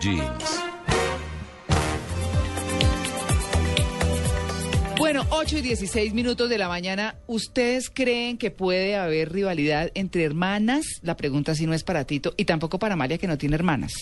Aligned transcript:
Jeans. 0.00 0.64
Bueno, 4.98 5.26
8 5.30 5.58
y 5.58 5.60
16 5.60 6.14
minutos 6.14 6.48
de 6.48 6.58
la 6.58 6.68
mañana. 6.68 7.16
¿Ustedes 7.26 7.90
creen 7.90 8.38
que 8.38 8.50
puede 8.50 8.96
haber 8.96 9.32
rivalidad 9.32 9.90
entre 9.94 10.24
hermanas? 10.24 10.84
La 11.02 11.16
pregunta 11.16 11.54
sí 11.54 11.66
no 11.66 11.74
es 11.74 11.84
para 11.84 12.04
Tito 12.04 12.34
y 12.36 12.44
tampoco 12.44 12.78
para 12.78 12.96
María 12.96 13.18
que 13.18 13.26
no 13.26 13.38
tiene 13.38 13.56
hermanas. 13.56 13.92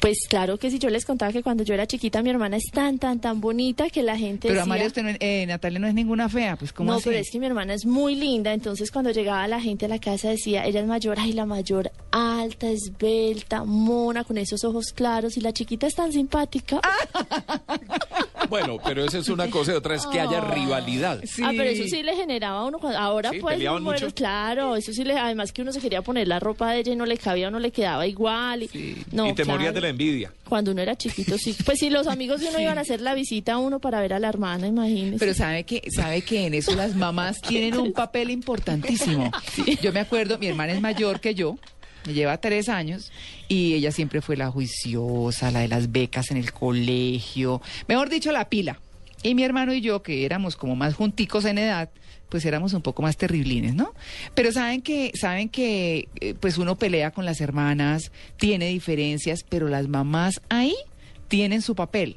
Pues 0.00 0.26
claro 0.28 0.58
que 0.58 0.70
si 0.70 0.78
yo 0.78 0.90
les 0.90 1.04
contaba 1.04 1.32
que 1.32 1.42
cuando 1.42 1.64
yo 1.64 1.74
era 1.74 1.86
chiquita 1.86 2.22
mi 2.22 2.30
hermana 2.30 2.56
es 2.56 2.70
tan, 2.72 2.98
tan, 2.98 3.20
tan 3.20 3.40
bonita 3.40 3.90
que 3.90 4.02
la 4.02 4.16
gente 4.16 4.42
Pero 4.48 4.54
decía... 4.54 4.62
Amalia, 4.62 4.86
usted 4.86 5.02
no, 5.02 5.10
eh, 5.18 5.44
Natalia 5.46 5.78
no 5.80 5.86
es 5.88 5.94
ninguna 5.94 6.28
fea, 6.28 6.56
pues 6.56 6.72
¿cómo 6.72 6.90
No, 6.92 6.98
así? 6.98 7.04
pero 7.06 7.18
es 7.18 7.30
que 7.30 7.40
mi 7.40 7.46
hermana 7.46 7.74
es 7.74 7.84
muy 7.84 8.14
linda, 8.14 8.52
entonces 8.52 8.90
cuando 8.92 9.10
llegaba 9.10 9.46
la 9.48 9.60
gente 9.60 9.86
a 9.86 9.88
la 9.88 9.98
casa 9.98 10.30
decía, 10.30 10.64
ella 10.66 10.80
es 10.80 10.86
mayor, 10.86 11.18
ay, 11.18 11.32
la 11.32 11.46
mayor 11.46 11.90
alta, 12.12 12.68
esbelta, 12.68 13.64
mona, 13.64 14.24
con 14.24 14.38
esos 14.38 14.62
ojos 14.64 14.92
claros, 14.92 15.36
y 15.36 15.40
la 15.40 15.52
chiquita 15.52 15.86
es 15.88 15.94
tan 15.94 16.12
simpática. 16.12 16.80
Bueno, 18.48 18.78
pero 18.84 19.04
eso 19.04 19.18
es 19.18 19.28
una 19.28 19.48
cosa 19.50 19.72
y 19.72 19.74
otra 19.74 19.94
es 19.94 20.06
que 20.06 20.20
haya 20.20 20.40
rivalidad. 20.40 21.20
Sí. 21.24 21.42
Ah, 21.44 21.50
pero 21.50 21.64
eso 21.64 21.84
sí 21.88 22.02
le 22.02 22.16
generaba 22.16 22.60
a 22.60 22.64
uno 22.64 22.78
cuando, 22.78 22.98
ahora 22.98 23.30
Sí, 23.30 23.38
pues, 23.40 23.54
peleaban 23.56 23.84
bueno, 23.84 24.00
mucho. 24.00 24.14
claro, 24.14 24.76
eso 24.76 24.92
sí 24.92 25.04
le, 25.04 25.18
además 25.18 25.52
que 25.52 25.62
uno 25.62 25.72
se 25.72 25.80
quería 25.80 26.02
poner 26.02 26.28
la 26.28 26.40
ropa 26.40 26.72
de 26.72 26.80
ella 26.80 26.92
y 26.92 26.96
no 26.96 27.06
le 27.06 27.16
cabía, 27.16 27.50
no 27.50 27.58
le 27.58 27.70
quedaba 27.70 28.06
igual. 28.06 28.62
Y, 28.64 28.96
no, 29.12 29.26
y 29.28 29.34
te 29.34 29.42
claro. 29.44 29.58
morías 29.58 29.74
de 29.74 29.80
la 29.80 29.88
envidia. 29.88 30.32
Cuando 30.48 30.72
uno 30.72 30.80
era 30.82 30.96
chiquito, 30.96 31.36
sí. 31.38 31.54
Pues 31.64 31.78
sí, 31.78 31.90
los 31.90 32.06
amigos 32.06 32.40
de 32.40 32.48
uno 32.48 32.60
iban 32.60 32.78
a 32.78 32.82
hacer 32.82 33.00
la 33.00 33.14
visita 33.14 33.54
a 33.54 33.58
uno 33.58 33.78
para 33.80 34.00
ver 34.00 34.14
a 34.14 34.18
la 34.18 34.28
hermana, 34.28 34.66
imagínese. 34.66 35.18
Pero 35.18 35.34
sabe 35.34 35.64
que, 35.64 35.82
sabe 35.90 36.22
que 36.22 36.46
en 36.46 36.54
eso 36.54 36.74
las 36.74 36.94
mamás 36.94 37.40
tienen 37.40 37.76
un 37.78 37.92
papel 37.92 38.30
importantísimo. 38.30 39.30
Yo 39.82 39.92
me 39.92 40.00
acuerdo, 40.00 40.38
mi 40.38 40.46
hermana 40.46 40.72
es 40.72 40.80
mayor 40.80 41.20
que 41.20 41.34
yo, 41.34 41.56
lleva 42.12 42.38
tres 42.38 42.68
años, 42.68 43.12
y 43.48 43.74
ella 43.74 43.92
siempre 43.92 44.20
fue 44.20 44.36
la 44.36 44.50
juiciosa, 44.50 45.50
la 45.50 45.60
de 45.60 45.68
las 45.68 45.92
becas 45.92 46.30
en 46.30 46.36
el 46.36 46.52
colegio, 46.52 47.60
mejor 47.86 48.08
dicho, 48.08 48.32
la 48.32 48.48
pila. 48.48 48.80
Y 49.22 49.34
mi 49.34 49.42
hermano 49.42 49.74
y 49.74 49.80
yo, 49.80 50.02
que 50.02 50.24
éramos 50.24 50.56
como 50.56 50.76
más 50.76 50.94
junticos 50.94 51.44
en 51.44 51.58
edad, 51.58 51.90
pues 52.28 52.44
éramos 52.44 52.72
un 52.72 52.82
poco 52.82 53.02
más 53.02 53.16
terriblines, 53.16 53.74
¿no? 53.74 53.94
Pero 54.34 54.52
saben 54.52 54.82
que, 54.82 55.12
saben 55.14 55.48
que, 55.48 56.08
eh, 56.20 56.34
pues 56.38 56.58
uno 56.58 56.76
pelea 56.76 57.10
con 57.10 57.24
las 57.24 57.40
hermanas, 57.40 58.12
tiene 58.36 58.68
diferencias, 58.68 59.44
pero 59.48 59.68
las 59.68 59.88
mamás 59.88 60.40
ahí 60.48 60.74
tienen 61.28 61.62
su 61.62 61.74
papel. 61.74 62.16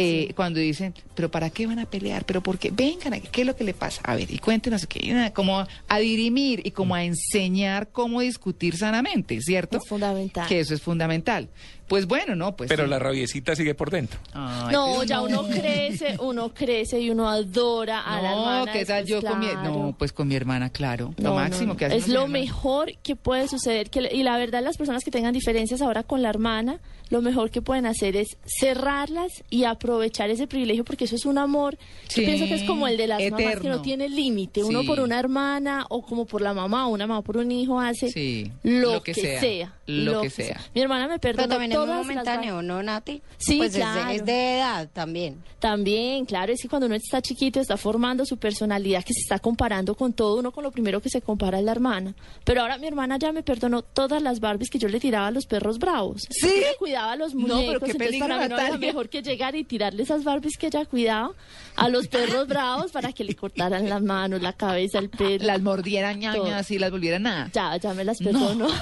Eh, 0.00 0.32
Cuando 0.36 0.60
dicen, 0.60 0.94
pero 1.16 1.28
¿para 1.30 1.50
qué 1.50 1.66
van 1.66 1.80
a 1.80 1.84
pelear? 1.86 2.24
¿Pero 2.24 2.40
por 2.40 2.56
qué? 2.58 2.70
Vengan, 2.70 3.14
aquí, 3.14 3.28
¿qué 3.32 3.40
es 3.40 3.46
lo 3.48 3.56
que 3.56 3.64
le 3.64 3.74
pasa? 3.74 4.00
A 4.04 4.14
ver, 4.14 4.30
y 4.30 4.38
cuéntenos, 4.38 4.86
¿qué? 4.86 5.32
como 5.34 5.66
a 5.88 5.98
dirimir 5.98 6.64
y 6.64 6.70
como 6.70 6.94
a 6.94 7.02
enseñar 7.04 7.88
cómo 7.90 8.20
discutir 8.20 8.76
sanamente, 8.76 9.40
¿cierto? 9.40 9.78
Es 9.78 9.88
fundamental. 9.88 10.46
Que 10.48 10.60
eso 10.60 10.72
es 10.74 10.80
fundamental. 10.82 11.48
Pues 11.88 12.06
bueno, 12.06 12.36
no, 12.36 12.54
pues 12.54 12.68
Pero 12.68 12.84
sí. 12.84 12.90
la 12.90 12.98
rabiecita 12.98 13.56
sigue 13.56 13.74
por 13.74 13.90
dentro. 13.90 14.20
Ay, 14.34 14.72
No, 14.72 15.02
ya 15.04 15.16
no. 15.16 15.24
uno 15.24 15.48
crece, 15.48 16.16
uno 16.20 16.52
crece 16.52 17.00
y 17.00 17.08
uno 17.08 17.28
adora 17.30 18.00
a 18.02 18.20
la 18.20 18.30
No, 18.32 18.38
hermana. 18.40 18.72
¿qué 18.72 18.84
tal 18.84 19.06
yo 19.06 19.22
con 19.22 19.38
mi... 19.40 19.46
No, 19.64 19.96
pues 19.98 20.12
con 20.12 20.28
mi 20.28 20.34
hermana, 20.36 20.68
claro. 20.70 21.14
No, 21.16 21.24
lo 21.24 21.30
no, 21.30 21.34
máximo 21.36 21.72
no. 21.72 21.76
que 21.78 21.86
hace 21.86 21.96
Es 21.96 22.06
lo 22.08 22.28
mejor 22.28 22.92
que 23.02 23.16
puede 23.16 23.48
suceder. 23.48 23.88
Que, 23.88 24.06
y 24.12 24.22
la 24.22 24.36
verdad, 24.36 24.62
las 24.62 24.76
personas 24.76 25.02
que 25.02 25.10
tengan 25.10 25.32
diferencias 25.32 25.80
ahora 25.80 26.02
con 26.02 26.20
la 26.22 26.28
hermana, 26.28 26.78
lo 27.10 27.22
mejor 27.22 27.50
que 27.50 27.62
pueden 27.62 27.86
hacer 27.86 28.16
es 28.16 28.36
cerrarlas 28.46 29.32
y 29.50 29.64
aprovechar 29.64 30.30
ese 30.30 30.46
privilegio, 30.46 30.84
porque 30.84 31.04
eso 31.04 31.16
es 31.16 31.24
un 31.26 31.38
amor. 31.38 31.78
Sí, 32.08 32.20
Yo 32.22 32.26
pienso 32.26 32.46
que 32.46 32.54
es 32.54 32.64
como 32.64 32.86
el 32.88 32.96
de 32.96 33.06
las 33.06 33.20
mamás 33.22 33.38
que 33.38 33.44
eterno. 33.52 33.76
no 33.76 33.82
tiene 33.82 34.08
límite. 34.08 34.62
Uno 34.64 34.82
Sí. 34.82 34.86
por 34.86 35.00
una 35.00 35.18
hermana 35.18 35.86
o 35.88 36.02
como 36.02 36.26
por 36.26 36.42
la 36.42 36.54
mamá 36.54 36.86
o 36.86 36.90
una 36.90 37.06
mamá 37.06 37.22
por 37.22 37.36
un 37.36 37.50
hijo 37.50 37.80
hace 37.80 38.10
Sí, 38.10 38.50
lo, 38.62 38.92
lo 38.94 39.02
que 39.02 39.14
sea, 39.14 39.74
lo 39.86 40.22
que 40.22 40.30
sea. 40.30 40.60
Mi 40.74 40.80
hermana 40.82 41.08
me 41.08 41.18
perdonó 41.18 41.48
Pero 41.48 41.48
también 41.50 41.72
es 41.72 41.78
muy 41.78 41.86
todas 41.86 41.98
las 41.98 42.06
momentáneo, 42.06 42.62
¿no, 42.62 42.82
Nati? 42.82 43.22
Sí, 43.38 43.56
pues 43.58 43.68
es 43.68 43.74
de- 43.74 43.80
claro. 43.80 44.10
es, 44.10 44.24
de, 44.24 44.56
edad 44.58 44.88
también. 44.92 45.42
También, 45.58 46.24
claro, 46.24 46.52
es 46.52 46.60
que 46.62 46.68
cuando 46.68 46.86
uno 46.86 46.94
está 46.94 47.20
chiquito 47.22 47.60
está 47.60 47.76
formando 47.76 48.24
su 48.24 48.36
personalidad, 48.36 49.02
que 49.04 49.12
se 49.14 49.20
está 49.20 49.38
comparando 49.38 49.94
con 49.94 50.12
todo, 50.12 50.38
uno 50.38 50.52
con 50.52 50.62
lo 50.64 50.70
primero 50.70 51.00
que 51.00 51.08
se 51.10 51.20
compara 51.20 51.58
es 51.58 51.64
la 51.64 51.72
hermana. 51.72 52.14
Pero 52.44 52.62
ahora 52.62 52.78
mi 52.78 52.86
hermana 52.86 53.18
ya 53.18 53.32
me 53.32 53.42
perdonó 53.42 53.82
todas 53.82 54.22
las 54.22 54.40
Barbies 54.40 54.70
que 54.70 54.78
yo 54.78 54.88
le 54.88 55.00
tiraba 55.00 55.26
a 55.28 55.30
los 55.30 55.46
perros 55.46 55.78
bravos. 55.78 56.22
¿Sí? 56.30 56.46
Ella 56.48 56.68
cuidaba 56.98 57.12
a 57.12 57.16
los 57.16 57.34
No, 57.34 57.46
pero 57.46 57.54
muñecos, 57.56 57.72
qué 57.72 57.90
entonces 57.92 57.96
peligro, 58.08 58.28
para 58.28 58.42
mí 58.42 58.48
no 58.48 58.58
era 58.58 58.78
mejor 58.78 59.08
que 59.08 59.22
llegar 59.22 59.54
y 59.56 59.64
tirarle 59.64 60.02
esas 60.02 60.24
Barbies 60.24 60.56
que 60.58 60.66
ella 60.66 60.84
cuidaba 60.84 61.30
a 61.76 61.88
los 61.88 62.08
perros 62.08 62.48
bravos 62.48 62.90
para 62.92 63.12
que 63.12 63.24
le 63.24 63.34
cortaran 63.34 63.88
las 63.88 64.02
manos, 64.02 64.42
la 64.42 64.52
cabeza, 64.52 64.98
el 64.98 65.08
pelo. 65.10 65.44
Las 65.44 65.60
mordieran 65.62 66.18
ñañas 66.18 66.70
y 66.70 66.78
las 66.78 66.90
volvieran 66.90 67.22
nada. 67.22 67.50
Ya, 67.52 67.76
ya 67.76 67.94
me 67.94 68.04
las 68.04 68.18
perdonó. 68.18 68.68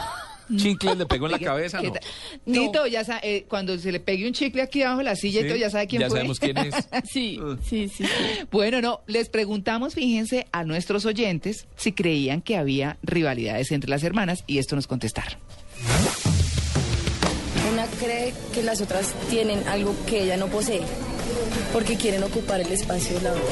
Chicles 0.56 0.97
le 0.97 1.06
pegó 1.06 1.26
en 1.26 1.32
la 1.32 1.38
cabeza, 1.41 1.81
¿Qué 1.81 1.88
¿no? 2.47 2.53
Tito, 2.53 2.87
ya 2.87 3.03
sa- 3.03 3.19
eh, 3.21 3.47
cuando 3.49 3.76
se 3.78 3.91
le 3.91 3.99
pegue 3.99 4.28
un 4.28 4.32
chicle 4.32 4.62
aquí 4.62 4.81
abajo 4.81 4.99
de 4.99 5.05
la 5.05 5.16
silla, 5.16 5.41
y 5.41 5.43
Sí, 5.43 5.49
todo, 5.49 5.59
ya 5.59 5.71
sabe 5.71 5.88
quién 5.88 6.03
ya 6.03 6.09
fue. 6.09 6.19
sabemos 6.19 6.38
quién 6.38 6.56
es. 6.59 6.75
Sí, 7.12 7.41
sí, 7.69 7.88
sí, 7.88 8.05
sí. 8.06 8.12
Bueno, 8.53 8.81
no, 8.81 9.00
les 9.09 9.28
preguntamos, 9.28 9.94
fíjense, 9.94 10.47
a 10.53 10.62
nuestros 10.62 11.05
oyentes 11.05 11.66
si 11.75 11.91
creían 11.91 12.43
que 12.43 12.56
había 12.56 12.97
rivalidades 13.03 13.72
entre 13.72 13.91
las 13.91 14.05
hermanas 14.05 14.44
y 14.47 14.59
esto 14.59 14.76
nos 14.76 14.87
contestaron. 14.87 15.37
Una 17.72 17.87
cree 17.87 18.34
que 18.53 18.62
las 18.62 18.81
otras 18.81 19.12
tienen 19.31 19.66
algo 19.69 19.94
que 20.06 20.22
ella 20.22 20.37
no 20.37 20.47
posee, 20.49 20.82
porque 21.72 21.97
quieren 21.97 22.22
ocupar 22.22 22.60
el 22.60 22.72
espacio 22.72 23.16
de 23.19 23.22
la 23.25 23.32
otra. 23.32 23.44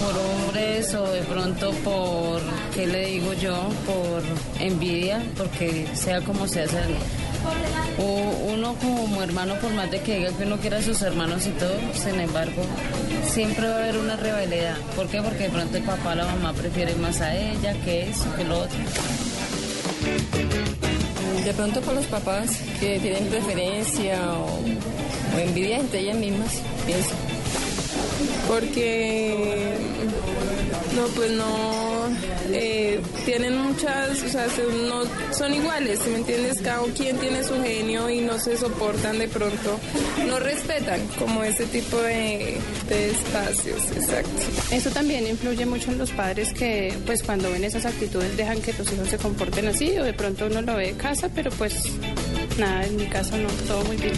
por 0.00 0.16
hombres 0.16 0.94
o 0.94 1.10
de 1.10 1.22
pronto 1.22 1.70
por, 1.84 2.40
¿qué 2.74 2.86
le 2.86 3.06
digo 3.06 3.32
yo? 3.34 3.54
Por 3.86 4.22
envidia, 4.60 5.22
porque 5.36 5.86
sea 5.94 6.20
como 6.20 6.46
sea, 6.46 6.68
sea 6.68 6.86
o 7.98 8.52
uno 8.52 8.74
como 8.74 9.22
hermano, 9.22 9.54
por 9.60 9.72
más 9.72 9.90
de 9.90 10.00
que 10.00 10.16
diga 10.18 10.32
que 10.32 10.44
uno 10.44 10.58
quiera 10.58 10.78
a 10.78 10.82
sus 10.82 11.00
hermanos 11.02 11.46
y 11.46 11.50
todo, 11.50 11.74
sin 11.94 12.20
embargo, 12.20 12.62
siempre 13.28 13.68
va 13.68 13.76
a 13.76 13.78
haber 13.78 13.98
una 13.98 14.16
rivalidad. 14.16 14.76
¿Por 14.96 15.08
qué? 15.08 15.22
Porque 15.22 15.44
de 15.44 15.50
pronto 15.50 15.76
el 15.76 15.82
papá 15.84 16.12
o 16.12 16.14
la 16.14 16.26
mamá 16.26 16.52
prefieren 16.52 17.00
más 17.00 17.20
a 17.20 17.34
ella 17.34 17.74
que 17.84 18.10
eso, 18.10 18.24
que 18.36 18.44
lo 18.44 18.60
otro. 18.60 18.78
De 21.44 21.54
pronto 21.54 21.80
por 21.80 21.94
los 21.94 22.06
papás 22.06 22.50
que 22.80 22.98
tienen 22.98 23.24
preferencia 23.26 24.18
o, 24.34 24.60
o 25.36 25.38
envidia 25.38 25.78
entre 25.78 26.00
ellas 26.00 26.16
mismas, 26.16 26.60
pienso. 26.84 27.10
porque 28.46 29.74
no 30.94 31.06
pues 31.08 31.30
no 31.32 31.87
eh, 32.52 33.00
tienen 33.24 33.56
muchas 33.58 34.22
o 34.22 34.28
sea 34.28 34.46
no 34.88 35.02
son 35.32 35.54
iguales 35.54 36.00
¿sí 36.02 36.10
me 36.10 36.18
entiendes 36.18 36.60
cada 36.62 36.82
quien 36.92 37.16
tiene 37.18 37.42
su 37.44 37.54
genio 37.62 38.08
y 38.08 38.20
no 38.20 38.38
se 38.38 38.56
soportan 38.56 39.18
de 39.18 39.28
pronto 39.28 39.78
no 40.26 40.38
respetan 40.38 41.00
como 41.18 41.44
ese 41.44 41.66
tipo 41.66 41.96
de, 41.98 42.58
de 42.88 43.10
espacios 43.10 43.90
exacto 43.96 44.30
Eso 44.70 44.90
también 44.90 45.26
influye 45.26 45.66
mucho 45.66 45.90
en 45.90 45.98
los 45.98 46.10
padres 46.10 46.52
que, 46.52 46.92
pues, 47.06 47.22
cuando 47.22 47.50
ven 47.50 47.64
esas 47.64 47.84
actitudes 47.86 48.36
dejan 48.36 48.60
que 48.60 48.72
los 48.72 48.92
hijos 48.92 49.08
se 49.08 49.18
comporten 49.18 49.66
así 49.68 49.98
o 49.98 50.04
de 50.04 50.12
pronto 50.12 50.46
uno 50.46 50.62
lo 50.62 50.76
ve 50.76 50.88
de 50.88 50.92
casa, 50.92 51.30
pero 51.34 51.50
pues 51.52 51.74
nada, 52.58 52.84
en 52.84 52.96
mi 52.96 53.06
caso 53.06 53.36
no, 53.36 53.48
todo 53.66 53.84
muy 53.84 53.96
bien. 53.96 54.14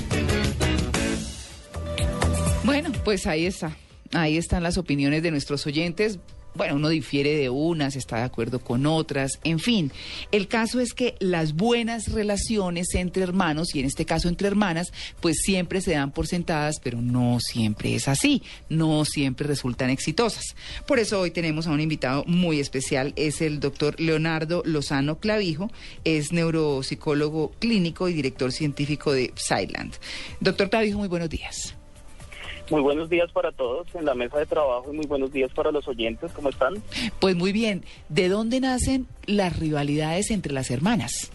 Bueno, 2.64 2.90
pues 3.04 3.26
ahí 3.26 3.46
está. 3.46 3.76
Ahí 4.12 4.36
están 4.36 4.62
las 4.62 4.76
opiniones 4.78 5.22
de 5.22 5.30
nuestros 5.30 5.66
oyentes. 5.66 6.18
Bueno, 6.54 6.76
uno 6.76 6.88
difiere 6.88 7.36
de 7.36 7.48
unas, 7.48 7.96
está 7.96 8.16
de 8.16 8.22
acuerdo 8.22 8.58
con 8.58 8.86
otras, 8.86 9.38
en 9.44 9.58
fin. 9.58 9.92
El 10.32 10.48
caso 10.48 10.80
es 10.80 10.94
que 10.94 11.14
las 11.20 11.54
buenas 11.54 12.12
relaciones 12.12 12.94
entre 12.94 13.22
hermanos, 13.22 13.74
y 13.74 13.80
en 13.80 13.86
este 13.86 14.04
caso 14.04 14.28
entre 14.28 14.48
hermanas, 14.48 14.92
pues 15.20 15.36
siempre 15.42 15.80
se 15.80 15.92
dan 15.92 16.10
por 16.10 16.26
sentadas, 16.26 16.80
pero 16.82 17.00
no 17.00 17.38
siempre 17.40 17.94
es 17.94 18.08
así, 18.08 18.42
no 18.68 19.04
siempre 19.04 19.46
resultan 19.46 19.90
exitosas. 19.90 20.56
Por 20.86 20.98
eso 20.98 21.20
hoy 21.20 21.30
tenemos 21.30 21.66
a 21.66 21.70
un 21.70 21.80
invitado 21.80 22.24
muy 22.26 22.58
especial, 22.60 23.12
es 23.16 23.40
el 23.40 23.60
doctor 23.60 23.98
Leonardo 24.00 24.62
Lozano 24.64 25.18
Clavijo, 25.18 25.70
es 26.04 26.32
neuropsicólogo 26.32 27.52
clínico 27.58 28.08
y 28.08 28.12
director 28.12 28.52
científico 28.52 29.12
de 29.12 29.32
Psyland. 29.36 29.94
Doctor 30.40 30.68
Clavijo, 30.68 30.98
muy 30.98 31.08
buenos 31.08 31.30
días. 31.30 31.79
Muy 32.70 32.82
buenos 32.82 33.10
días 33.10 33.30
para 33.32 33.50
todos 33.50 33.92
en 33.96 34.04
la 34.04 34.14
mesa 34.14 34.38
de 34.38 34.46
trabajo 34.46 34.92
y 34.92 34.96
muy 34.96 35.06
buenos 35.06 35.32
días 35.32 35.50
para 35.52 35.72
los 35.72 35.88
oyentes. 35.88 36.30
¿Cómo 36.32 36.50
están? 36.50 36.74
Pues 37.18 37.34
muy 37.34 37.50
bien, 37.50 37.84
¿de 38.08 38.28
dónde 38.28 38.60
nacen 38.60 39.08
las 39.26 39.58
rivalidades 39.58 40.30
entre 40.30 40.52
las 40.52 40.70
hermanas? 40.70 41.32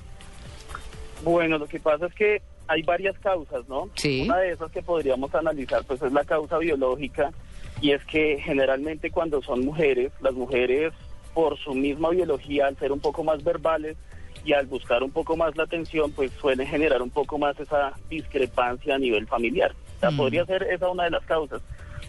Bueno, 1.23 1.57
lo 1.57 1.67
que 1.67 1.81
pasa 1.81 2.05
es 2.05 2.13
que 2.13 2.41
hay 2.67 2.83
varias 2.83 3.19
causas, 3.19 3.67
¿no? 3.67 3.89
Sí. 3.95 4.21
Una 4.21 4.37
de 4.37 4.51
esas 4.51 4.71
que 4.71 4.81
podríamos 4.81 5.35
analizar, 5.35 5.83
pues 5.83 6.01
es 6.01 6.13
la 6.13 6.23
causa 6.23 6.57
biológica, 6.57 7.31
y 7.81 7.91
es 7.91 8.03
que 8.05 8.39
generalmente 8.41 9.11
cuando 9.11 9.41
son 9.41 9.65
mujeres, 9.65 10.13
las 10.21 10.33
mujeres 10.33 10.93
por 11.33 11.59
su 11.59 11.73
misma 11.73 12.11
biología, 12.11 12.67
al 12.67 12.77
ser 12.77 12.93
un 12.93 13.01
poco 13.01 13.25
más 13.25 13.43
verbales 13.43 13.97
y 14.45 14.53
al 14.53 14.67
buscar 14.67 15.03
un 15.03 15.11
poco 15.11 15.35
más 15.35 15.53
la 15.57 15.63
atención, 15.63 16.13
pues 16.13 16.31
suelen 16.39 16.67
generar 16.67 17.01
un 17.01 17.09
poco 17.09 17.37
más 17.37 17.59
esa 17.59 17.93
discrepancia 18.09 18.95
a 18.95 18.99
nivel 18.99 19.27
familiar. 19.27 19.75
Sea, 20.09 20.11
Mm. 20.11 20.17
podría 20.17 20.45
ser 20.45 20.63
esa 20.63 20.89
una 20.89 21.03
de 21.05 21.11
las 21.11 21.25
causas. 21.25 21.61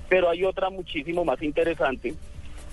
Pero 0.09 0.29
hay 0.31 0.45
otra 0.45 0.71
muchísimo 0.71 1.25
más 1.25 1.43
interesante, 1.43 2.15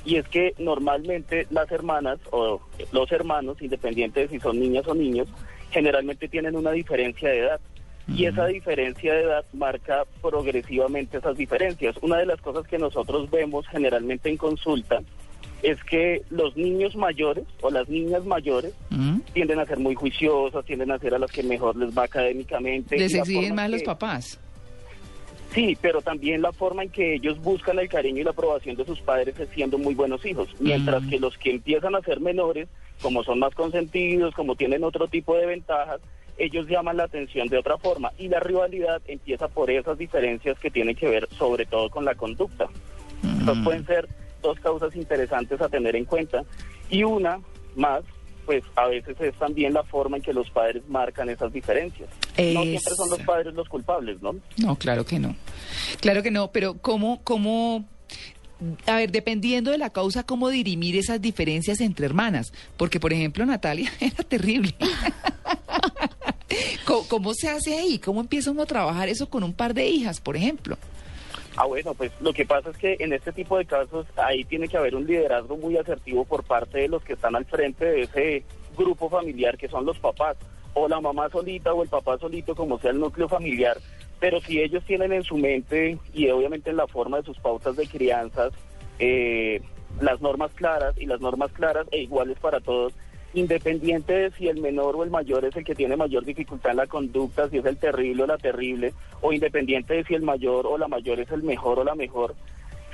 y 0.05 0.17
es 0.17 0.27
que 0.27 0.53
normalmente 0.59 1.47
las 1.49 1.71
hermanas 1.71 2.19
o 2.31 2.59
los 2.91 3.11
hermanos, 3.11 3.61
independiente 3.61 4.21
de 4.21 4.27
si 4.27 4.39
son 4.39 4.59
niñas 4.59 4.85
o 4.87 4.93
niños, 4.93 5.27
generalmente 5.71 6.27
tienen 6.27 6.55
una 6.55 6.71
diferencia 6.71 7.29
de 7.29 7.39
edad. 7.39 7.59
Y 8.05 8.25
esa 8.25 8.47
diferencia 8.47 9.13
de 9.13 9.21
edad 9.21 9.45
marca 9.53 10.03
progresivamente 10.21 11.17
esas 11.19 11.37
diferencias. 11.37 11.95
Una 12.01 12.17
de 12.17 12.25
las 12.25 12.41
cosas 12.41 12.67
que 12.67 12.77
nosotros 12.77 13.31
vemos 13.31 13.65
generalmente 13.69 14.29
en 14.29 14.35
consulta 14.35 14.99
es 15.61 15.81
que 15.85 16.21
los 16.29 16.57
niños 16.57 16.97
mayores 16.97 17.45
o 17.61 17.71
las 17.71 17.87
niñas 17.87 18.25
mayores 18.25 18.73
¿Mm? 18.89 19.19
tienden 19.33 19.59
a 19.59 19.65
ser 19.65 19.79
muy 19.79 19.95
juiciosas, 19.95 20.65
tienden 20.65 20.91
a 20.91 20.99
ser 20.99 21.13
a 21.15 21.19
las 21.19 21.31
que 21.31 21.43
mejor 21.43 21.77
les 21.77 21.97
va 21.97 22.03
académicamente. 22.03 22.97
Les 22.97 23.13
exigen 23.13 23.55
más 23.55 23.65
en 23.67 23.71
los 23.71 23.79
que- 23.81 23.85
papás. 23.85 24.37
Sí, 25.53 25.77
pero 25.79 26.01
también 26.01 26.41
la 26.41 26.51
forma 26.51 26.83
en 26.83 26.89
que 26.89 27.15
ellos 27.15 27.39
buscan 27.39 27.77
el 27.77 27.87
cariño 27.87 28.21
y 28.21 28.23
la 28.23 28.31
aprobación 28.31 28.75
de 28.75 28.85
sus 28.85 28.99
padres 29.01 29.39
es 29.39 29.49
siendo 29.49 29.77
muy 29.77 29.93
buenos 29.93 30.25
hijos, 30.25 30.49
mientras 30.59 31.05
que 31.05 31.19
los 31.19 31.37
que 31.37 31.51
empiezan 31.51 31.95
a 31.95 32.01
ser 32.01 32.19
menores, 32.19 32.67
como 33.01 33.23
son 33.23 33.39
más 33.39 33.53
consentidos, 33.53 34.33
como 34.33 34.55
tienen 34.55 34.83
otro 34.83 35.07
tipo 35.07 35.35
de 35.35 35.45
ventajas, 35.45 36.01
ellos 36.37 36.67
llaman 36.67 36.97
la 36.97 37.03
atención 37.03 37.47
de 37.47 37.59
otra 37.59 37.77
forma. 37.77 38.11
Y 38.17 38.27
la 38.29 38.39
rivalidad 38.39 39.01
empieza 39.07 39.47
por 39.47 39.69
esas 39.69 39.97
diferencias 39.97 40.57
que 40.59 40.71
tienen 40.71 40.95
que 40.95 41.07
ver 41.07 41.27
sobre 41.37 41.65
todo 41.65 41.89
con 41.89 42.05
la 42.05 42.15
conducta. 42.15 42.67
Entonces 43.23 43.63
pueden 43.63 43.85
ser 43.85 44.07
dos 44.41 44.59
causas 44.59 44.95
interesantes 44.95 45.61
a 45.61 45.69
tener 45.69 45.95
en 45.95 46.05
cuenta. 46.05 46.43
Y 46.89 47.03
una 47.03 47.39
más, 47.75 48.03
pues 48.45 48.63
a 48.75 48.87
veces 48.87 49.15
es 49.19 49.35
también 49.35 49.73
la 49.73 49.83
forma 49.83 50.17
en 50.17 50.23
que 50.23 50.33
los 50.33 50.49
padres 50.49 50.83
marcan 50.87 51.29
esas 51.29 51.51
diferencias. 51.51 52.09
No 52.37 52.63
siempre 52.63 52.95
son 52.95 53.09
los 53.09 53.21
padres 53.21 53.53
los 53.53 53.67
culpables, 53.69 54.21
¿no? 54.21 54.35
No, 54.57 54.75
claro 54.75 55.05
que 55.05 55.19
no. 55.19 55.35
Claro 55.99 56.23
que 56.23 56.31
no, 56.31 56.51
pero 56.51 56.75
¿cómo, 56.75 57.21
cómo, 57.23 57.85
a 58.85 58.97
ver, 58.97 59.11
dependiendo 59.11 59.71
de 59.71 59.77
la 59.77 59.89
causa, 59.89 60.23
cómo 60.23 60.49
dirimir 60.49 60.95
esas 60.97 61.21
diferencias 61.21 61.81
entre 61.81 62.05
hermanas? 62.05 62.53
Porque, 62.77 62.99
por 62.99 63.13
ejemplo, 63.13 63.45
Natalia 63.45 63.91
era 63.99 64.23
terrible. 64.23 64.75
¿Cómo, 66.85 67.07
cómo 67.07 67.33
se 67.33 67.49
hace 67.49 67.75
ahí? 67.75 67.97
¿Cómo 67.99 68.21
empieza 68.21 68.51
uno 68.51 68.63
a 68.63 68.67
trabajar 68.67 69.09
eso 69.09 69.29
con 69.29 69.43
un 69.43 69.53
par 69.53 69.73
de 69.73 69.87
hijas, 69.87 70.19
por 70.19 70.35
ejemplo? 70.35 70.77
Ah, 71.55 71.65
bueno, 71.65 71.93
pues 71.93 72.11
lo 72.19 72.33
que 72.33 72.45
pasa 72.45 72.71
es 72.71 72.77
que 72.77 72.97
en 72.99 73.13
este 73.13 73.31
tipo 73.31 73.57
de 73.57 73.65
casos 73.65 74.07
ahí 74.15 74.43
tiene 74.43 74.67
que 74.67 74.77
haber 74.77 74.95
un 74.95 75.05
liderazgo 75.05 75.55
muy 75.55 75.77
asertivo 75.77 76.25
por 76.25 76.43
parte 76.43 76.79
de 76.79 76.87
los 76.87 77.03
que 77.03 77.13
están 77.13 77.35
al 77.35 77.45
frente 77.45 77.85
de 77.85 78.01
ese 78.01 78.43
grupo 78.75 79.09
familiar 79.09 79.57
que 79.57 79.67
son 79.67 79.85
los 79.85 79.99
papás, 79.99 80.35
o 80.73 80.87
la 80.87 80.99
mamá 80.99 81.29
solita 81.29 81.73
o 81.73 81.83
el 81.83 81.89
papá 81.89 82.17
solito, 82.17 82.55
como 82.55 82.79
sea 82.79 82.91
el 82.91 82.99
núcleo 82.99 83.29
familiar. 83.29 83.77
Pero 84.19 84.41
si 84.41 84.61
ellos 84.61 84.83
tienen 84.85 85.13
en 85.13 85.23
su 85.23 85.37
mente 85.37 85.97
y 86.13 86.29
obviamente 86.29 86.71
en 86.71 86.77
la 86.77 86.87
forma 86.87 87.17
de 87.17 87.23
sus 87.23 87.37
pautas 87.39 87.75
de 87.75 87.87
crianzas 87.87 88.53
eh, 88.97 89.61
las 90.01 90.21
normas 90.21 90.51
claras 90.53 90.97
y 90.97 91.05
las 91.05 91.21
normas 91.21 91.51
claras 91.51 91.85
e 91.91 91.99
iguales 91.99 92.39
para 92.39 92.59
todos, 92.61 92.93
independiente 93.33 94.13
de 94.13 94.31
si 94.31 94.47
el 94.47 94.61
menor 94.61 94.95
o 94.95 95.03
el 95.03 95.09
mayor 95.09 95.45
es 95.45 95.55
el 95.55 95.63
que 95.65 95.75
tiene 95.75 95.95
mayor 95.97 96.23
dificultad 96.25 96.71
en 96.71 96.77
la 96.77 96.87
conducta, 96.87 97.49
si 97.49 97.57
es 97.57 97.65
el 97.65 97.77
terrible 97.77 98.23
o 98.23 98.27
la 98.27 98.37
terrible, 98.37 98.93
o 99.21 99.33
independiente 99.33 99.95
de 99.95 100.03
si 100.03 100.13
el 100.13 100.21
mayor 100.21 100.67
o 100.67 100.77
la 100.77 100.87
mayor 100.87 101.19
es 101.19 101.31
el 101.31 101.43
mejor 101.43 101.79
o 101.79 101.83
la 101.83 101.95
mejor, 101.95 102.35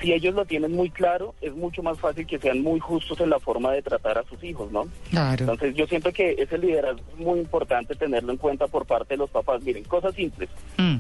si 0.01 0.13
ellos 0.13 0.33
lo 0.33 0.45
tienen 0.45 0.71
muy 0.71 0.89
claro, 0.89 1.35
es 1.41 1.53
mucho 1.53 1.83
más 1.83 1.99
fácil 1.99 2.25
que 2.25 2.39
sean 2.39 2.61
muy 2.61 2.79
justos 2.79 3.19
en 3.19 3.29
la 3.29 3.39
forma 3.39 3.73
de 3.73 3.81
tratar 3.81 4.17
a 4.17 4.23
sus 4.23 4.41
hijos, 4.45 4.71
¿no? 4.71 4.87
Claro. 5.09 5.39
Entonces 5.41 5.75
yo 5.75 5.85
siento 5.87 6.13
que 6.13 6.35
ese 6.37 6.57
liderazgo 6.57 7.01
es 7.11 7.17
muy 7.19 7.39
importante 7.39 7.95
tenerlo 7.95 8.31
en 8.31 8.37
cuenta 8.37 8.67
por 8.67 8.85
parte 8.85 9.15
de 9.15 9.17
los 9.17 9.29
papás. 9.29 9.61
Miren, 9.61 9.83
cosas 9.83 10.15
simples, 10.15 10.49
Mm, 10.77 10.99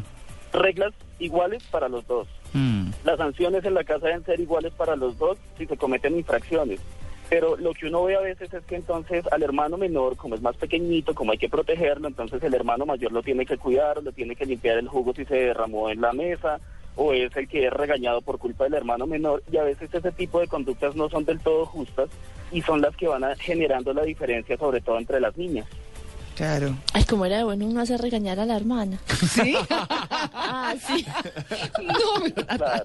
reglas 0.51 0.93
iguales 1.19 1.63
para 1.71 1.87
los 1.87 2.05
dos. 2.07 2.27
mm. 2.51 2.89
Las 3.05 3.17
sanciones 3.17 3.63
en 3.63 3.73
la 3.75 3.85
casa 3.85 4.07
deben 4.07 4.25
ser 4.25 4.37
iguales 4.41 4.73
para 4.73 4.97
los 4.97 5.17
dos 5.17 5.37
si 5.57 5.65
se 5.65 5.77
cometen 5.77 6.17
infracciones. 6.17 6.81
Pero 7.29 7.55
lo 7.57 7.73
que 7.73 7.85
uno 7.85 8.03
ve 8.03 8.15
a 8.15 8.21
veces 8.21 8.51
es 8.51 8.65
que 8.65 8.75
entonces 8.75 9.23
al 9.31 9.43
hermano 9.43 9.77
menor, 9.77 10.17
como 10.17 10.33
es 10.33 10.41
más 10.41 10.57
pequeñito, 10.57 11.13
como 11.13 11.31
hay 11.31 11.37
que 11.37 11.47
protegerlo, 11.47 12.07
entonces 12.07 12.41
el 12.43 12.55
hermano 12.55 12.87
mayor 12.87 13.11
lo 13.11 13.21
tiene 13.21 13.45
que 13.45 13.57
cuidar, 13.57 14.01
lo 14.01 14.11
tiene 14.11 14.35
que 14.35 14.47
limpiar 14.47 14.79
el 14.79 14.87
jugo 14.87 15.13
si 15.13 15.25
se 15.25 15.35
derramó 15.35 15.89
en 15.89 16.01
la 16.01 16.11
mesa, 16.11 16.59
o 16.95 17.13
es 17.13 17.35
el 17.37 17.47
que 17.47 17.67
es 17.67 17.71
regañado 17.71 18.21
por 18.21 18.39
culpa 18.39 18.63
del 18.63 18.73
hermano 18.73 19.05
menor. 19.05 19.43
Y 19.51 19.57
a 19.57 19.63
veces 19.63 19.93
ese 19.93 20.11
tipo 20.11 20.39
de 20.39 20.47
conductas 20.47 20.95
no 20.95 21.07
son 21.07 21.23
del 21.23 21.39
todo 21.39 21.67
justas 21.67 22.09
y 22.51 22.63
son 22.63 22.81
las 22.81 22.95
que 22.95 23.07
van 23.07 23.23
generando 23.37 23.93
la 23.93 24.01
diferencia, 24.01 24.57
sobre 24.57 24.81
todo 24.81 24.97
entre 24.97 25.19
las 25.19 25.37
niñas. 25.37 25.67
Claro. 26.39 26.73
Ay, 26.93 27.03
como 27.03 27.25
era 27.25 27.35
de 27.35 27.43
bueno 27.43 27.65
uno 27.65 27.81
hace 27.81 27.97
regañar 27.97 28.39
a 28.39 28.45
la 28.45 28.55
hermana. 28.55 28.97
¿Sí? 29.33 29.55
ah, 29.69 30.73
sí. 30.87 31.05
No, 31.83 32.23
pero 32.23 32.47
Claro. 32.47 32.83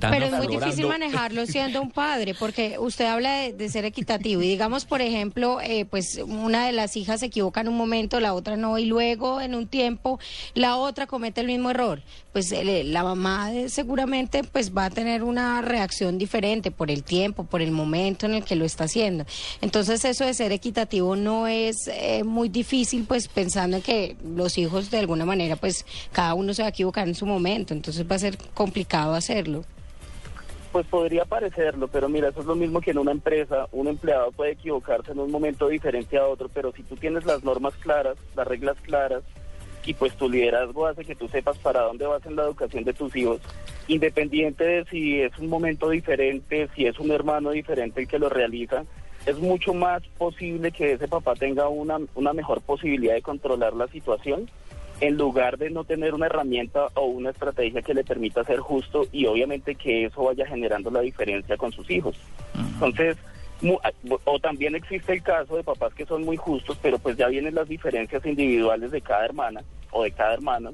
Pero 0.00 0.24
es 0.24 0.32
muy 0.32 0.46
difícil 0.46 0.86
manejarlo 0.86 1.44
siendo 1.44 1.82
un 1.82 1.90
padre, 1.90 2.34
porque 2.34 2.78
usted 2.78 3.04
habla 3.04 3.40
de, 3.40 3.52
de 3.52 3.68
ser 3.68 3.84
equitativo 3.84 4.40
y 4.40 4.48
digamos, 4.48 4.86
por 4.86 5.02
ejemplo, 5.02 5.60
eh, 5.60 5.84
pues 5.84 6.18
una 6.26 6.64
de 6.66 6.72
las 6.72 6.96
hijas 6.96 7.20
se 7.20 7.26
equivoca 7.26 7.60
en 7.60 7.68
un 7.68 7.76
momento, 7.76 8.20
la 8.20 8.32
otra 8.32 8.56
no, 8.56 8.78
y 8.78 8.86
luego 8.86 9.42
en 9.42 9.54
un 9.54 9.66
tiempo 9.66 10.18
la 10.54 10.76
otra 10.76 11.06
comete 11.06 11.42
el 11.42 11.48
mismo 11.48 11.70
error. 11.70 12.00
Pues 12.32 12.50
el- 12.52 12.90
la 12.92 13.02
mamá 13.04 13.52
eh, 13.52 13.68
seguramente 13.68 14.44
pues 14.44 14.74
va 14.74 14.86
a 14.86 14.90
tener 14.90 15.22
una 15.22 15.60
reacción 15.60 16.16
diferente 16.16 16.70
por 16.70 16.90
el 16.90 17.02
tiempo, 17.04 17.44
por 17.44 17.60
el 17.60 17.70
momento 17.70 18.24
en 18.24 18.32
el 18.34 18.44
que 18.44 18.56
lo 18.56 18.64
está 18.64 18.84
haciendo. 18.84 19.26
Entonces 19.60 20.02
eso 20.06 20.24
de 20.24 20.32
ser 20.32 20.52
equitativo 20.52 21.16
no 21.16 21.46
es 21.46 21.86
eh, 21.88 22.24
muy 22.46 22.52
difícil, 22.52 23.04
pues 23.08 23.26
pensando 23.26 23.78
en 23.78 23.82
que 23.82 24.16
los 24.24 24.56
hijos 24.56 24.88
de 24.92 24.98
alguna 24.98 25.24
manera, 25.24 25.56
pues 25.56 25.84
cada 26.12 26.34
uno 26.34 26.54
se 26.54 26.62
va 26.62 26.66
a 26.66 26.70
equivocar 26.70 27.08
en 27.08 27.14
su 27.16 27.26
momento, 27.26 27.74
entonces 27.74 28.06
va 28.08 28.14
a 28.14 28.20
ser 28.20 28.38
complicado 28.54 29.14
hacerlo. 29.14 29.64
Pues 30.70 30.86
podría 30.86 31.24
parecerlo, 31.24 31.88
pero 31.88 32.08
mira, 32.08 32.28
eso 32.28 32.40
es 32.40 32.46
lo 32.46 32.54
mismo 32.54 32.80
que 32.80 32.92
en 32.92 32.98
una 32.98 33.10
empresa. 33.10 33.66
Un 33.72 33.88
empleado 33.88 34.30
puede 34.30 34.52
equivocarse 34.52 35.10
en 35.10 35.18
un 35.18 35.30
momento 35.30 35.68
diferente 35.68 36.18
a 36.18 36.26
otro, 36.26 36.48
pero 36.48 36.72
si 36.72 36.84
tú 36.84 36.94
tienes 36.96 37.24
las 37.24 37.42
normas 37.42 37.74
claras, 37.80 38.16
las 38.36 38.46
reglas 38.46 38.76
claras, 38.82 39.24
y 39.84 39.94
pues 39.94 40.14
tu 40.14 40.28
liderazgo 40.28 40.86
hace 40.86 41.04
que 41.04 41.16
tú 41.16 41.28
sepas 41.28 41.58
para 41.58 41.82
dónde 41.82 42.06
vas 42.06 42.24
en 42.26 42.36
la 42.36 42.44
educación 42.44 42.84
de 42.84 42.92
tus 42.92 43.16
hijos, 43.16 43.40
independiente 43.88 44.64
de 44.64 44.84
si 44.84 45.20
es 45.20 45.36
un 45.38 45.48
momento 45.48 45.90
diferente, 45.90 46.68
si 46.76 46.86
es 46.86 46.98
un 47.00 47.10
hermano 47.10 47.50
diferente 47.50 48.02
el 48.02 48.08
que 48.08 48.18
lo 48.20 48.28
realiza, 48.28 48.84
es 49.26 49.38
mucho 49.38 49.74
más 49.74 50.02
posible 50.18 50.70
que 50.72 50.92
ese 50.92 51.08
papá 51.08 51.34
tenga 51.34 51.68
una, 51.68 51.98
una 52.14 52.32
mejor 52.32 52.60
posibilidad 52.62 53.14
de 53.14 53.22
controlar 53.22 53.74
la 53.74 53.88
situación 53.88 54.48
en 55.00 55.16
lugar 55.18 55.58
de 55.58 55.68
no 55.68 55.84
tener 55.84 56.14
una 56.14 56.26
herramienta 56.26 56.86
o 56.94 57.04
una 57.06 57.30
estrategia 57.30 57.82
que 57.82 57.92
le 57.92 58.04
permita 58.04 58.44
ser 58.44 58.60
justo 58.60 59.06
y 59.12 59.26
obviamente 59.26 59.74
que 59.74 60.06
eso 60.06 60.24
vaya 60.24 60.46
generando 60.46 60.90
la 60.90 61.00
diferencia 61.00 61.56
con 61.58 61.70
sus 61.72 61.90
hijos. 61.90 62.16
Entonces, 62.74 63.16
mu- 63.60 63.78
o 64.24 64.38
también 64.38 64.74
existe 64.74 65.12
el 65.12 65.22
caso 65.22 65.56
de 65.56 65.64
papás 65.64 65.92
que 65.92 66.06
son 66.06 66.24
muy 66.24 66.36
justos, 66.38 66.78
pero 66.80 66.98
pues 66.98 67.16
ya 67.16 67.26
vienen 67.28 67.54
las 67.54 67.68
diferencias 67.68 68.24
individuales 68.24 68.90
de 68.90 69.02
cada 69.02 69.24
hermana 69.26 69.62
o 69.90 70.04
de 70.04 70.12
cada 70.12 70.32
hermano 70.32 70.72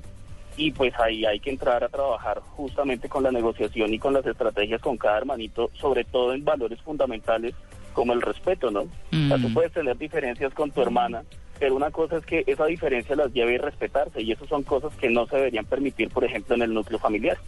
y 0.57 0.71
pues 0.71 0.93
ahí 1.01 1.25
hay 1.25 1.41
que 1.41 1.51
entrar 1.51 1.83
a 1.83 1.89
trabajar 1.89 2.41
justamente 2.55 3.09
con 3.09 3.23
la 3.25 3.33
negociación 3.33 3.93
y 3.95 3.99
con 3.99 4.13
las 4.13 4.27
estrategias 4.27 4.83
con 4.83 4.99
cada 4.99 5.17
hermanito, 5.19 5.71
sobre 5.81 6.05
todo 6.05 6.35
en 6.35 6.45
valores 6.45 6.79
fundamentales 6.83 7.55
como 7.93 8.13
el 8.13 8.23
respeto, 8.23 8.71
¿no? 8.71 8.81
O 8.83 9.29
sea, 9.29 9.39
tú 9.39 9.49
Mm. 9.49 9.55
puedes 9.55 9.73
tener 9.73 9.97
diferencias 9.99 10.53
con 10.55 10.71
tu 10.71 10.83
hermana, 10.83 11.23
pero 11.59 11.75
una 11.77 11.91
cosa 11.91 12.17
es 12.19 12.27
que 12.27 12.45
esa 12.47 12.67
diferencia 12.67 13.15
las 13.17 13.33
lleve 13.33 13.57
a 13.57 13.63
respetarse 13.63 14.21
y 14.23 14.33
eso 14.33 14.47
son 14.47 14.63
cosas 14.63 14.93
que 14.97 15.09
no 15.11 15.27
se 15.27 15.37
deberían 15.37 15.65
permitir, 15.67 16.09
por 16.11 16.25
ejemplo, 16.25 16.55
en 16.55 16.63
el 16.63 16.75
núcleo 16.75 16.99
familiar. 16.99 17.39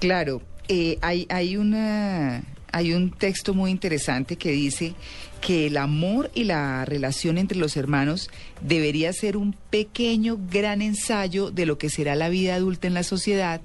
Claro, 0.00 0.40
eh, 0.68 0.98
hay, 1.02 1.26
hay, 1.28 1.56
una, 1.56 2.42
hay 2.72 2.92
un 2.92 3.10
texto 3.10 3.52
muy 3.54 3.70
interesante 3.70 4.36
que 4.36 4.50
dice 4.52 4.94
que 5.40 5.66
el 5.66 5.76
amor 5.76 6.30
y 6.34 6.44
la 6.44 6.84
relación 6.84 7.38
entre 7.38 7.58
los 7.58 7.76
hermanos 7.76 8.28
debería 8.60 9.12
ser 9.12 9.36
un 9.36 9.54
pequeño, 9.70 10.36
gran 10.50 10.82
ensayo 10.82 11.50
de 11.50 11.66
lo 11.66 11.78
que 11.78 11.90
será 11.90 12.14
la 12.16 12.28
vida 12.28 12.54
adulta 12.56 12.86
en 12.86 12.94
la 12.94 13.02
sociedad 13.04 13.60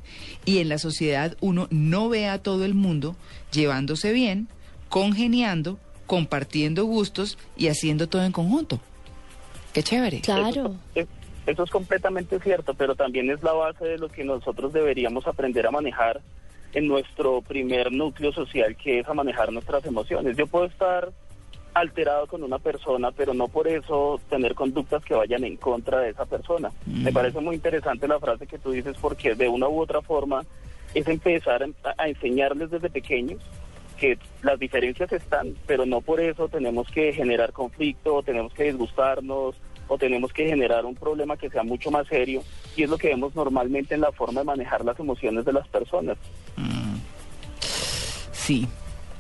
y 0.45 0.59
en 0.59 0.69
la 0.69 0.77
sociedad 0.77 1.35
uno 1.41 1.67
no 1.71 2.09
ve 2.09 2.27
a 2.27 2.37
todo 2.37 2.63
el 2.65 2.73
mundo 2.75 3.15
llevándose 3.51 4.11
bien, 4.13 4.47
congeniando, 4.93 5.79
compartiendo 6.05 6.85
gustos 6.85 7.39
y 7.57 7.67
haciendo 7.67 8.07
todo 8.07 8.23
en 8.23 8.31
conjunto. 8.31 8.79
Qué 9.73 9.81
chévere. 9.81 10.21
Claro. 10.21 10.75
Es- 10.93 11.07
Eso 11.47 11.63
es 11.63 11.71
completamente 11.71 12.39
cierto, 12.39 12.73
pero 12.75 12.93
también 12.95 13.29
es 13.31 13.41
la 13.43 13.51
base 13.53 13.83
de 13.83 13.97
lo 13.97 14.07
que 14.07 14.23
nosotros 14.23 14.71
deberíamos 14.71 15.25
aprender 15.27 15.65
a 15.67 15.71
manejar 15.71 16.21
en 16.73 16.87
nuestro 16.87 17.41
primer 17.41 17.91
núcleo 17.91 18.31
social, 18.31 18.77
que 18.77 18.99
es 18.99 19.07
a 19.09 19.13
manejar 19.15 19.51
nuestras 19.51 19.83
emociones. 19.85 20.37
Yo 20.37 20.45
puedo 20.47 20.65
estar 20.65 21.11
alterado 21.73 22.27
con 22.27 22.43
una 22.43 22.59
persona, 22.59 23.11
pero 23.11 23.33
no 23.33 23.47
por 23.49 23.67
eso 23.67 24.21
tener 24.29 24.53
conductas 24.55 25.03
que 25.03 25.15
vayan 25.15 25.43
en 25.43 25.57
contra 25.57 25.99
de 26.01 26.11
esa 26.11 26.25
persona. 26.25 26.71
Me 26.85 27.09
Mm. 27.09 27.13
parece 27.13 27.39
muy 27.41 27.55
interesante 27.55 28.07
la 28.07 28.19
frase 28.19 28.45
que 28.47 28.59
tú 28.59 28.71
dices 28.71 28.95
porque 29.01 29.33
de 29.35 29.49
una 29.49 29.67
u 29.67 29.81
otra 29.81 30.01
forma 30.01 30.43
es 30.93 31.07
empezar 31.07 31.63
a, 31.63 31.67
a 31.97 32.07
enseñarles 32.07 32.69
desde 32.71 32.89
pequeños 32.91 33.41
que 34.03 34.17
las 34.41 34.59
diferencias 34.59 35.09
están, 35.13 35.55
pero 35.65 35.85
no 35.85 36.01
por 36.01 36.19
eso 36.19 36.49
tenemos 36.49 36.89
que 36.89 37.13
generar 37.13 37.53
conflicto, 37.53 38.15
o 38.15 38.21
tenemos 38.21 38.53
que 38.53 38.65
disgustarnos 38.65 39.55
o 39.87 39.97
tenemos 39.97 40.33
que 40.33 40.45
generar 40.45 40.85
un 40.85 40.93
problema 40.93 41.37
que 41.37 41.49
sea 41.49 41.63
mucho 41.63 41.89
más 41.89 42.05
serio 42.07 42.43
y 42.75 42.83
es 42.83 42.89
lo 42.89 42.97
que 42.97 43.07
vemos 43.07 43.33
normalmente 43.33 43.95
en 43.95 44.01
la 44.01 44.11
forma 44.11 44.41
de 44.41 44.45
manejar 44.45 44.83
las 44.83 44.99
emociones 44.99 45.45
de 45.45 45.53
las 45.53 45.65
personas. 45.69 46.17
Sí, 48.33 48.67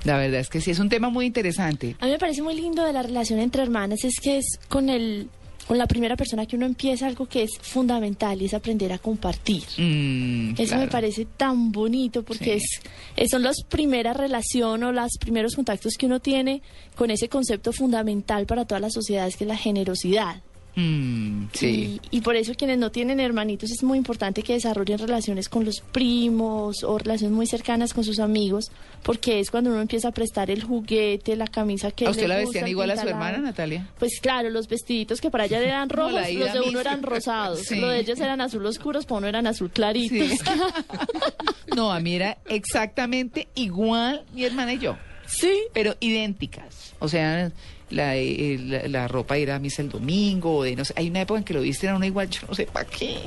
la 0.03 0.17
verdad 0.17 0.41
es 0.41 0.49
que 0.49 0.59
sí, 0.59 0.71
es 0.71 0.79
un 0.79 0.89
tema 0.89 1.09
muy 1.09 1.27
interesante. 1.27 1.95
A 2.01 2.05
mí 2.05 2.11
me 2.11 2.19
parece 2.19 2.41
muy 2.41 2.55
lindo 2.55 2.83
de 2.83 2.91
la 2.91 3.03
relación 3.03 3.39
entre 3.39 3.63
hermanas 3.63 4.03
es 4.03 4.19
que 4.19 4.39
es 4.39 4.59
con 4.67 4.89
el 4.89 5.29
con 5.67 5.77
la 5.77 5.87
primera 5.87 6.15
persona 6.15 6.45
que 6.45 6.55
uno 6.55 6.65
empieza 6.65 7.07
algo 7.07 7.25
que 7.25 7.43
es 7.43 7.51
fundamental 7.61 8.41
y 8.41 8.45
es 8.45 8.53
aprender 8.53 8.91
a 8.93 8.97
compartir. 8.99 9.63
Mm, 9.77 10.55
Eso 10.57 10.75
me 10.77 10.87
parece 10.87 11.25
tan 11.25 11.71
bonito 11.71 12.23
porque 12.23 12.55
es, 12.55 12.81
es- 13.15 13.29
son 13.31 13.43
las 13.43 13.63
primeras 13.69 14.17
relaciones 14.17 14.87
o 14.89 14.91
los 14.91 15.11
primeros 15.19 15.55
contactos 15.55 15.93
que 15.97 16.05
uno 16.05 16.19
tiene 16.19 16.61
con 16.95 17.11
ese 17.11 17.29
concepto 17.29 17.71
fundamental 17.71 18.45
para 18.45 18.65
todas 18.65 18.81
las 18.81 18.93
sociedades 18.93 19.37
que 19.37 19.45
es 19.45 19.47
la 19.47 19.57
generosidad. 19.57 20.41
Mm, 20.75 21.49
sí. 21.53 21.99
Y, 22.11 22.17
y 22.17 22.21
por 22.21 22.35
eso 22.35 22.53
quienes 22.55 22.79
no 22.79 22.89
tienen 22.91 23.19
hermanitos 23.19 23.69
es 23.71 23.83
muy 23.83 23.97
importante 23.97 24.41
que 24.41 24.53
desarrollen 24.53 24.97
relaciones 24.97 25.47
con 25.49 25.65
los 25.65 25.81
primos 25.81 26.83
o 26.83 26.97
relaciones 26.97 27.35
muy 27.35 27.45
cercanas 27.45 27.93
con 27.93 28.03
sus 28.03 28.19
amigos, 28.19 28.71
porque 29.03 29.39
es 29.39 29.51
cuando 29.51 29.69
uno 29.69 29.81
empieza 29.81 30.07
a 30.07 30.11
prestar 30.11 30.49
el 30.49 30.63
juguete, 30.63 31.35
la 31.35 31.45
camisa 31.47 31.91
que 31.91 32.07
¿A 32.07 32.09
usted 32.09 32.23
le 32.23 32.27
la 32.29 32.37
vestían 32.37 32.67
igual 32.67 32.89
a 32.91 32.97
su 32.97 33.07
hermana, 33.07 33.37
Natalia? 33.37 33.87
Pues 33.99 34.19
claro, 34.19 34.49
los 34.49 34.67
vestiditos 34.67 35.21
que 35.21 35.29
para 35.29 35.43
allá 35.43 35.59
eran 35.61 35.89
rojos, 35.91 36.13
los 36.33 36.53
de 36.53 36.61
uno 36.61 36.79
eran 36.79 37.03
rosados, 37.03 37.61
Sí. 37.61 37.75
los 37.79 37.91
de 37.91 37.99
ellos 37.99 38.19
eran 38.19 38.41
azul 38.41 38.65
oscuros, 38.65 39.05
para 39.05 39.19
uno 39.19 39.27
eran 39.27 39.45
azul 39.47 39.69
claritos. 39.69 40.29
No, 41.75 41.91
a 41.91 41.99
mí 41.99 42.13
era 42.15 42.37
exactamente 42.49 43.47
igual 43.55 44.23
mi 44.33 44.43
hermana 44.45 44.73
y 44.73 44.79
yo. 44.79 44.95
Sí. 45.25 45.63
Pero 45.73 45.95
idénticas. 45.99 46.93
O 46.99 47.07
sea, 47.07 47.51
la, 47.93 48.15
eh, 48.15 48.57
la, 48.59 48.87
la 48.87 49.07
ropa 49.07 49.37
ir 49.37 49.51
a 49.51 49.59
misa 49.59 49.81
el 49.81 49.89
domingo, 49.89 50.57
o 50.57 50.63
de 50.63 50.75
no 50.75 50.85
sé. 50.85 50.93
Hay 50.97 51.09
una 51.09 51.21
época 51.21 51.39
en 51.39 51.43
que 51.43 51.53
lo 51.53 51.61
viste 51.61 51.85
era 51.87 51.95
una 51.95 52.07
igual, 52.07 52.29
yo 52.29 52.41
no 52.47 52.55
sé 52.55 52.65
para 52.65 52.85
qué. 52.89 53.17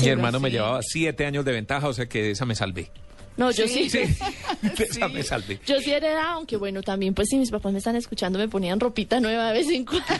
Mi 0.00 0.08
hermano 0.08 0.40
me 0.40 0.50
llevaba 0.50 0.80
siete 0.82 1.26
años 1.26 1.44
de 1.44 1.52
ventaja, 1.52 1.88
o 1.88 1.92
sea 1.92 2.06
que 2.06 2.22
de 2.22 2.30
esa 2.32 2.44
me 2.46 2.54
salvé. 2.54 2.90
No, 3.36 3.50
yo 3.50 3.66
sí. 3.66 3.90
Sí, 3.90 4.04
salvé. 5.24 5.60
Yo 5.66 5.80
sí 5.80 5.90
heredaba, 5.90 6.32
aunque 6.32 6.56
bueno, 6.56 6.82
también 6.82 7.14
pues 7.14 7.28
si 7.28 7.36
mis 7.36 7.50
papás 7.50 7.72
me 7.72 7.78
están 7.78 7.96
escuchando 7.96 8.38
me 8.38 8.48
ponían 8.48 8.78
ropita 8.78 9.20
nueva 9.20 9.48
de 9.48 9.52
vez 9.54 9.68
en 9.70 9.84
cuando. 9.84 10.04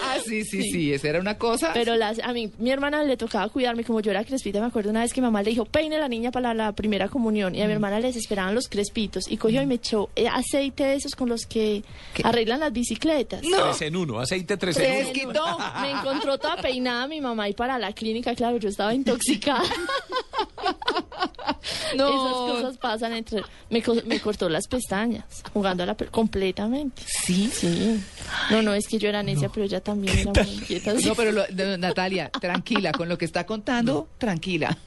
Ah, 0.00 0.18
sí, 0.24 0.44
sí, 0.44 0.70
sí, 0.70 0.92
esa 0.92 1.08
era 1.08 1.20
una 1.20 1.38
cosa. 1.38 1.72
Pero 1.72 1.96
las, 1.96 2.18
a 2.20 2.32
mí, 2.32 2.50
mi 2.58 2.70
hermana 2.70 3.02
le 3.02 3.16
tocaba 3.16 3.48
cuidarme, 3.48 3.82
como 3.84 4.00
yo 4.00 4.10
era 4.10 4.24
crespita, 4.24 4.60
me 4.60 4.66
acuerdo 4.66 4.90
una 4.90 5.00
vez 5.00 5.12
que 5.12 5.20
mamá 5.20 5.42
le 5.42 5.50
dijo, 5.50 5.64
peine 5.64 5.98
la 5.98 6.08
niña 6.08 6.30
para 6.30 6.54
la, 6.54 6.72
primera 6.72 7.08
comunión, 7.08 7.54
y 7.54 7.62
a 7.62 7.66
mi 7.66 7.72
hermana 7.72 7.98
les 8.00 8.16
esperaban 8.16 8.54
los 8.54 8.68
crespitos, 8.68 9.30
y 9.30 9.36
cogió 9.36 9.62
y 9.62 9.66
me 9.66 9.76
echó 9.76 10.10
eh, 10.16 10.28
aceite 10.28 10.84
de 10.84 10.94
esos 10.94 11.14
con 11.14 11.28
los 11.28 11.46
que 11.46 11.82
arreglan 12.22 12.60
las 12.60 12.72
bicicletas. 12.72 13.40
Tres 13.40 13.82
en 13.82 13.96
uno, 13.96 14.20
aceite 14.20 14.56
tres 14.56 14.76
en 14.78 15.28
uno. 15.28 15.58
Me 15.80 15.90
encontró 15.90 16.38
toda 16.38 16.56
peinada 16.56 17.06
mi 17.08 17.20
mamá 17.20 17.48
y 17.48 17.54
para 17.54 17.78
la 17.78 17.92
clínica, 17.92 18.34
claro, 18.34 18.58
yo 18.58 18.68
estaba 18.68 18.94
intoxicada. 18.94 19.64
No. 21.96 22.08
Esas 22.08 22.56
cosas 22.62 22.76
pasan 22.78 23.12
entre... 23.14 23.42
Me, 23.70 23.82
co- 23.82 23.96
me 24.06 24.20
cortó 24.20 24.48
las 24.48 24.66
pestañas, 24.66 25.24
jugando 25.52 25.82
a 25.84 25.86
la... 25.86 25.96
pe- 25.96 26.06
completamente. 26.06 27.02
¿Sí? 27.06 27.50
Sí. 27.52 28.00
No, 28.50 28.62
no, 28.62 28.74
es 28.74 28.86
que 28.88 28.98
yo 28.98 29.08
era 29.08 29.22
necia, 29.22 29.48
pero 29.48 29.64
ella 29.64 29.80
también 29.80 30.18
era 30.18 30.32
muy 30.44 30.52
inquieta. 30.54 30.92
No, 30.94 31.14
pero 31.14 31.32
lo- 31.32 31.44
no, 31.52 31.76
Natalia, 31.78 32.30
tranquila, 32.30 32.92
con 32.92 33.08
lo 33.08 33.16
que 33.16 33.24
está 33.24 33.46
contando, 33.46 34.08
tranquila. 34.18 34.76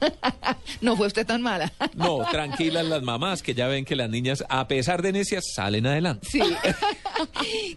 No 0.80 0.96
fue 0.96 1.06
usted 1.06 1.26
tan 1.26 1.40
mala. 1.42 1.72
No, 1.94 2.18
tranquilas 2.30 2.84
las 2.86 3.02
mamás 3.02 3.42
que 3.42 3.54
ya 3.54 3.66
ven 3.68 3.84
que 3.84 3.96
las 3.96 4.08
niñas, 4.10 4.44
a 4.48 4.68
pesar 4.68 5.02
de 5.02 5.12
necias, 5.12 5.44
salen 5.54 5.86
adelante. 5.86 6.26
Sí. 6.30 6.40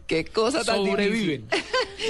Qué 0.08 0.25
cosa 0.25 0.63
tan 0.63 0.77
Sobreviven. 0.77 1.48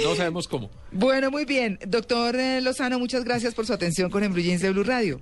No 0.04 0.14
sabemos 0.16 0.48
cómo. 0.48 0.70
Bueno, 0.90 1.30
muy 1.30 1.44
bien. 1.44 1.78
Doctor 1.86 2.36
eh, 2.36 2.60
Lozano, 2.60 2.98
muchas 2.98 3.24
gracias 3.24 3.54
por 3.54 3.66
su 3.66 3.72
atención 3.72 4.10
con 4.10 4.22
Jeans 4.34 4.60
de 4.60 4.70
Blue 4.70 4.82
Radio. 4.84 5.20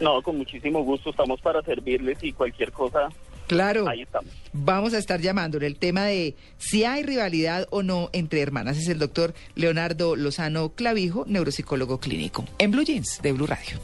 No, 0.00 0.22
con 0.22 0.38
muchísimo 0.38 0.82
gusto, 0.82 1.10
estamos 1.10 1.40
para 1.40 1.62
servirles 1.62 2.18
y 2.22 2.32
cualquier 2.32 2.72
cosa, 2.72 3.08
Claro. 3.46 3.88
ahí 3.88 4.02
estamos. 4.02 4.30
Vamos 4.52 4.94
a 4.94 4.98
estar 4.98 5.20
llamándole 5.20 5.66
el 5.66 5.76
tema 5.76 6.04
de 6.06 6.34
si 6.58 6.84
hay 6.84 7.02
rivalidad 7.02 7.66
o 7.70 7.82
no 7.82 8.08
entre 8.12 8.40
hermanas. 8.40 8.78
Es 8.78 8.88
el 8.88 8.98
doctor 8.98 9.34
Leonardo 9.56 10.14
Lozano 10.16 10.70
Clavijo, 10.70 11.24
neuropsicólogo 11.26 11.98
clínico. 11.98 12.44
En 12.58 12.70
Blue 12.70 12.84
Jeans 12.84 13.20
de 13.22 13.32
Blue 13.32 13.46
Radio. 13.46 13.78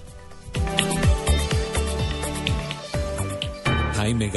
Jaime 3.97 4.31